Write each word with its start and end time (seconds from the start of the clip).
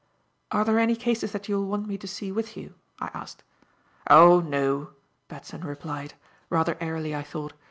"Are 0.51 0.65
there 0.65 0.79
any 0.79 0.95
cases 0.95 1.31
that 1.31 1.47
you 1.47 1.57
will 1.57 1.67
want 1.67 1.87
me 1.87 1.95
to 1.99 2.07
see 2.07 2.31
with 2.31 2.57
you?" 2.57 2.73
I 2.99 3.11
asked. 3.13 3.43
"Oh, 4.09 4.39
no," 4.39 4.93
Batson 5.27 5.63
replied, 5.63 6.15
rather 6.49 6.75
airily 6.81 7.13
I 7.13 7.21
thought. 7.21 7.53